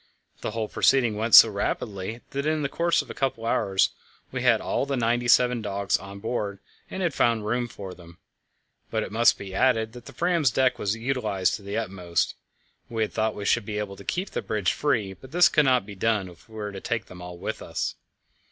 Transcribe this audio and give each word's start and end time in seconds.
The 0.39 0.49
whole 0.49 0.67
proceeding 0.67 1.15
went 1.15 1.35
so 1.35 1.47
rapidly 1.49 2.21
that 2.31 2.47
in 2.47 2.63
the 2.63 2.69
course 2.69 3.03
of 3.03 3.11
a 3.11 3.13
couple 3.13 3.45
of 3.45 3.51
hours 3.51 3.91
we 4.31 4.41
had 4.41 4.59
all 4.59 4.87
the 4.87 4.97
ninety 4.97 5.27
seven 5.27 5.61
dogs 5.61 5.95
on 5.95 6.17
board 6.17 6.57
and 6.89 7.03
had 7.03 7.13
found 7.13 7.45
room 7.45 7.67
for 7.67 7.93
them; 7.93 8.17
but 8.89 9.03
it 9.03 9.11
must 9.11 9.37
be 9.37 9.53
added 9.53 9.93
that 9.93 10.05
the 10.07 10.13
Fram's 10.13 10.49
deck 10.49 10.79
was 10.79 10.95
utilized 10.95 11.53
to 11.57 11.61
the 11.61 11.77
utmost. 11.77 12.33
We 12.89 13.03
had 13.03 13.13
thought 13.13 13.35
we 13.35 13.45
should 13.45 13.63
be 13.63 13.77
able 13.77 13.95
to 13.95 14.03
keep 14.03 14.31
the 14.31 14.41
bridge 14.41 14.73
free, 14.73 15.13
but 15.13 15.31
this 15.31 15.49
could 15.49 15.65
not 15.65 15.85
be 15.85 15.93
done 15.93 16.29
if 16.29 16.49
we 16.49 16.55
were 16.55 16.71
to 16.71 16.81
take 16.81 17.05
them 17.05 17.21
all 17.21 17.37
with 17.37 17.61
us. 17.61 17.93